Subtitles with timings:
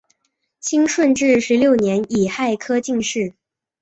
[0.59, 3.35] 清顺治十六年己亥科进士。